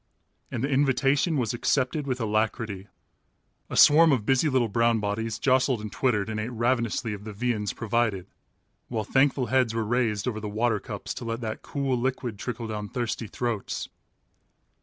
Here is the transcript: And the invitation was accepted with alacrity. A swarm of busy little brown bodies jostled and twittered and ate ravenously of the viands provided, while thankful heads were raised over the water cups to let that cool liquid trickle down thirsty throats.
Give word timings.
And 0.49 0.63
the 0.63 0.67
invitation 0.67 1.37
was 1.37 1.53
accepted 1.53 2.07
with 2.07 2.19
alacrity. 2.19 2.87
A 3.69 3.77
swarm 3.77 4.11
of 4.11 4.25
busy 4.25 4.49
little 4.49 4.67
brown 4.67 4.99
bodies 4.99 5.37
jostled 5.37 5.79
and 5.79 5.91
twittered 5.91 6.27
and 6.27 6.39
ate 6.39 6.49
ravenously 6.49 7.13
of 7.13 7.23
the 7.23 7.31
viands 7.33 7.71
provided, 7.71 8.25
while 8.87 9.03
thankful 9.03 9.45
heads 9.53 9.75
were 9.75 9.85
raised 9.85 10.27
over 10.27 10.39
the 10.39 10.49
water 10.49 10.79
cups 10.79 11.13
to 11.13 11.23
let 11.25 11.41
that 11.41 11.61
cool 11.61 11.95
liquid 11.95 12.39
trickle 12.39 12.65
down 12.65 12.89
thirsty 12.89 13.27
throats. 13.27 13.89